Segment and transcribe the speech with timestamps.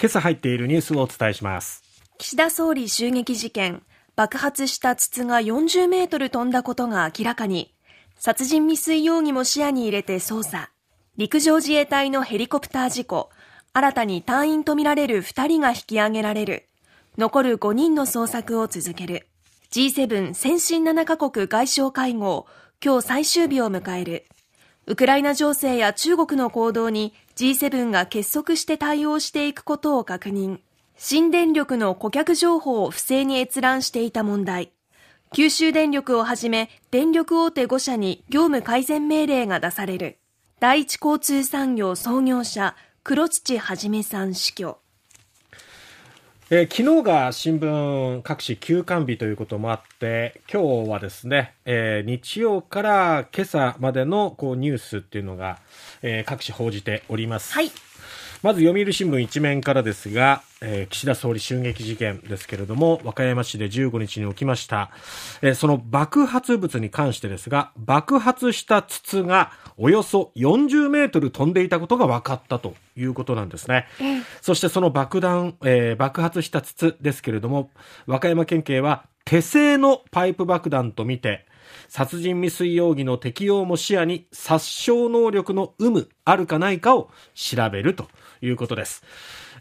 [0.00, 1.82] 今朝入っているニュースをお伝えします。
[2.18, 3.82] 岸田総理襲撃事件
[4.14, 7.74] 爆発した筒が40メートル飛んだことが明らかに。
[8.16, 10.70] 殺人未遂容疑も視野に入れて捜査。
[11.16, 13.30] 陸上自衛隊のヘリコプター事故。
[13.72, 16.68] 新たに隊員とみられる2人が引き上げられる。
[17.16, 19.26] 残る5人の捜索を続ける。
[19.72, 22.46] G7 先進7カ国外相会合。
[22.80, 24.26] 今日最終日を迎える。
[24.90, 30.60] ウクライナ情勢や中国の行動に G7 が結束して対応していくことを確認。
[30.96, 34.72] 新電力の顧客情報を不正に閲覧していた問題。
[35.34, 40.16] 九州電力をはじめ電力大手5社に業務改善命令が出される。
[40.58, 44.78] 第一交通産業創業者黒土はじめさん死去。
[46.50, 55.58] えー、昨日が新聞各紙休刊日ということもあって今日はですね、えー、日曜から今朝までのこうニュースっていうのが、
[56.00, 57.52] えー、各紙報じております。
[57.52, 57.70] はい
[58.40, 64.90] まず読売新聞一面からですが、えー、岸田総理襲撃事件ですけれども、和歌山市で15日に起きました。
[65.42, 73.86] えー、その爆発物に関してですが、爆発した筒がおよそ40メートル飛んでいたことが分かったということなんですね。
[74.40, 77.70] そしてその爆弾、えー、爆発した筒ですけれども、
[78.06, 81.44] 和歌山県警は手製のパイプ爆弾とみて、
[81.88, 88.06] 殺人未遂容疑の適用も視野に殺傷能力の有無あるかないかを調べると
[88.40, 89.02] いうことです。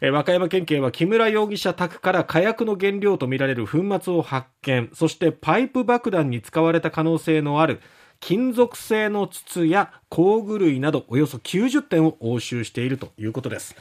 [0.02, 7.82] え和歌山県警は木村容疑者宅から火薬の原料とみられる粉末を発見、そしてパイプ爆弾に使われた可能性のある
[8.20, 13.76] 金属製の筒や工具類などおよそ90点を押収しているということです。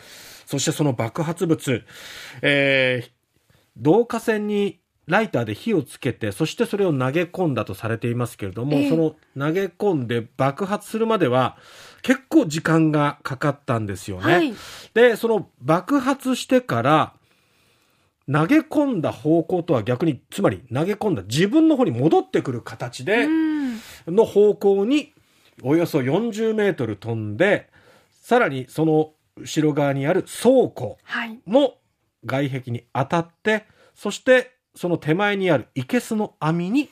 [0.47, 1.85] そしてその爆発物、
[2.43, 3.11] えー、
[3.77, 11.57] 導火線にライターで火をつけて、そしてそれを投げ込んだとされていますけれども、えー、その投げ込んで爆発するまでは
[12.03, 14.35] 結構時間がかかったんですよね。
[14.35, 14.55] はい、
[14.95, 17.13] で、その爆発してから
[18.31, 23.29] 投げ込んだ方向とは逆に、つまり投げ込んだ自分の方に戻ってくる形で、
[24.09, 25.13] の方向に
[25.63, 27.71] およそ40メートル飛んで、
[28.23, 30.99] さらにその後ろ側にある倉庫
[31.47, 31.75] の
[32.25, 36.89] 外壁に当たって、そしてその手前にある生けすの網に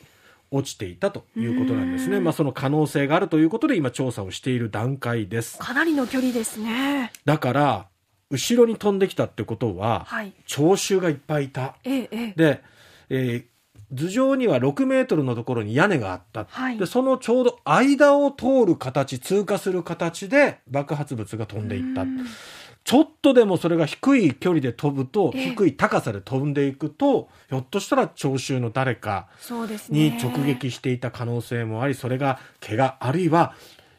[0.50, 2.20] 落ちていたということなんですね。
[2.20, 5.58] まあその可能性があるということで今調査をしている段階です。
[5.58, 7.12] かなりの距離ですね。
[7.24, 7.86] だから
[8.30, 11.76] 後ろに飛んできたってことは、はい、聴衆がいっぱいいた。
[11.84, 12.62] ええ、で、
[13.10, 22.04] えー、頭上には6メートルのところに屋根があった、はい、でそのちょうど間を通る形通過する形で爆発物が飛んでいった
[22.84, 29.28] ちょっとでもそれが低い距離で飛ぶと、低い高さで飛んでいくと、ひょっとしたら聴衆の誰か
[29.88, 33.54] に直撃していた可能性もあり、それが怪我、あるいは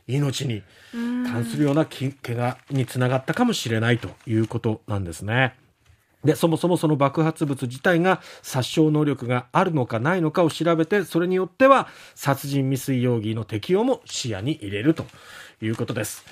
[0.07, 0.61] 命に
[0.93, 5.55] 関するような怪我につながったかもしれないということなんですね。
[6.23, 15.05] で、そもそもその爆発物自体が殺傷能力があるのかないのかを調べて、それによっては殺人未遂容疑の適用も視野に入れると
[15.59, 16.23] いうことです。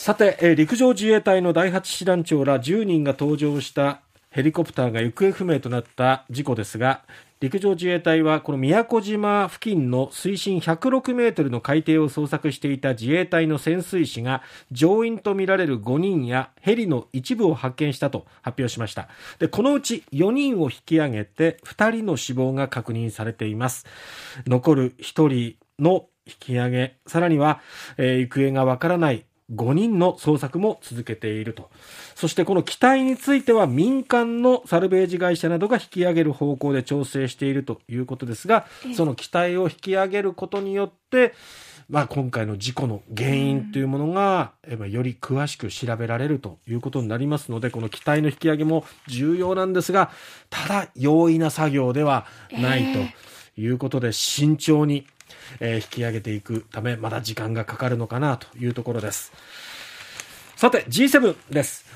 [0.00, 4.00] さて、え陸上自衛隊の第8師団長ら10人が搭乗した
[4.30, 7.02] ヘリコプターが行方不明となった事故ですが、
[7.40, 14.40] 陸上自衛隊はこの宮古島付近の水深106メートルの海底を捜索していた自衛隊の潜水士が
[14.72, 19.10] 乗員とみられる5人やヘリの一部を発見したと発表しました。
[19.38, 23.84] でこのうち4人を引き上げて2人の死亡が確認されています。
[24.46, 27.60] 残る1人の引き上げさらには、
[27.98, 31.70] えー、行方がわからない5人の捜索も続けていると。
[32.14, 38.66] そしてこの機体については民間のサルベージ会社などが引き上げる方向で調整しているということですが、
[38.96, 41.34] その機体を引き上げることによって、
[41.88, 44.52] まあ、今回の事故の原因というものが、
[44.88, 50.12] より詳しく調べられるということになりますので、この機体の引き上げも重要なんですが、
[50.50, 55.04] ただ容易な作業ではないということで、慎重に
[55.60, 59.32] えー、引き上げていくため、まだ時間がかかるのかなというところです。
[60.56, 61.86] さて、G7 です。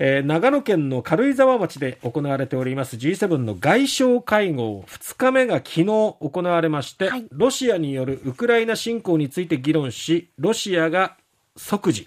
[0.00, 11.16] えー、長野県の軽井沢町で行われております G7 の外相会合2日目が昨日行われまして、はい、ロシアによるウクライナ侵攻について議論しロシアが
[11.56, 12.06] 即時、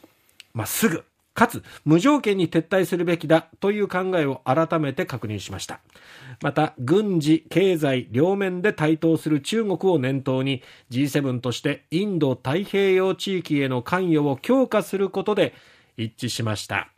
[0.54, 1.04] まあ、すぐ
[1.34, 5.80] かつ無条件に撤退するべきだという考えを改めて確認しました。
[6.42, 15.54] また、軍事、経済両面で台頭する中国を念頭に G7 としてインド太平洋地域への関与を強化することで
[15.98, 16.90] 一致しました。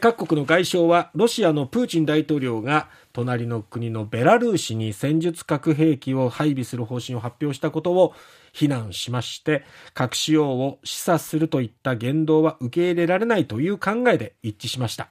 [0.00, 8.14] 各国の外相はロシアのプーチン大統領が隣の国のベラルーシに戦術核兵器を配備する方針を発表したことを
[8.52, 9.64] 非難しまして
[9.94, 15.08] 核使用を示唆するといった言動は受け入れられないという考えで一致しました。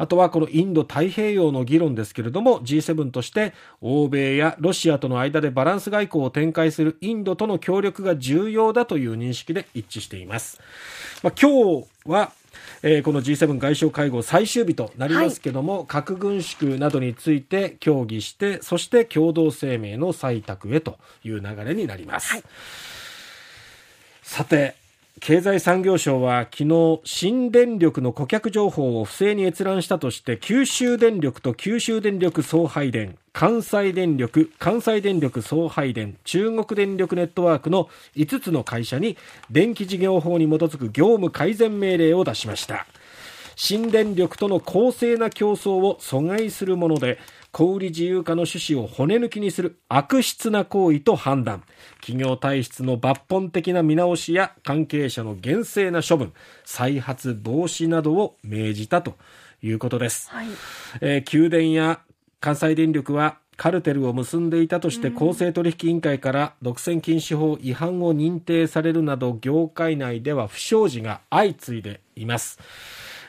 [0.00, 3.52] あとはこのインド太平洋の議論ですけれども G7 として
[3.82, 10.58] 欧米やロシアとの間でバランス外交を展開するインドとの協力が重要だという認識で一致しています、
[11.22, 12.32] まあ、今日は
[12.82, 22.42] えー、この G7 外相会合最終日となりますけども、はい、核軍縮などについて協議してそして共同声明の採択へという流れになります、はい、
[24.22, 24.76] さて
[25.20, 39.18] 経済産業省は昨日新電力の顧客情報を不正に閲覧したとして九州電力と九州電力送配電関西電力関西電力送配電中国電力ネットワークの5つの会社に
[39.50, 42.86] 電気事業法に基づく業務改善命令を出しました。
[43.62, 47.18] 新電力との公正な競争を阻害するもので
[47.52, 51.64] 小売自由化の趣旨を骨抜きにする悪質な行為と判断。
[52.00, 56.32] 企業体質の抜本的な見直しや関係者の厳正な処分。
[56.64, 59.16] 再発防止などを命じたと
[59.62, 60.46] いうことです、はい、
[61.00, 62.00] えー、宮電や
[62.40, 72.58] 関西電力はカルテルを結んでいたとして公正取引委員会から独占禁止法違反を認定されるなど業界内では不祥事が相次いでいます。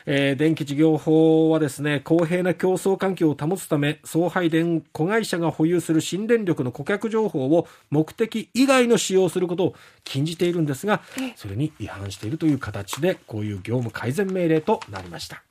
[0.06, 11.02] えー、電気事業法はですね公平な競争環境を保つため送配電子会社が保有する新電力の顧客情報を目的以外の使用することを禁じているんですが
[11.36, 15.42] それに違反しているという形でこういう業務改善命令となりました。